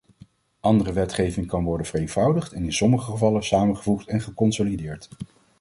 [0.59, 5.09] Andere wetgeving kan worden vereenvoudigd en in sommige gevallen samengevoegd en geconsolideerd.